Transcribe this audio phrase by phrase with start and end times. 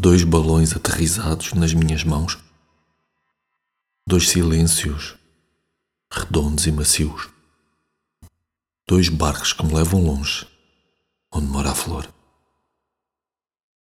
[0.00, 2.38] dois balões aterrizados nas minhas mãos,
[4.08, 5.14] dois silêncios
[6.10, 7.28] redondos e macios,
[8.88, 10.46] dois barcos que me levam longe,
[11.30, 12.08] onde mora a flor.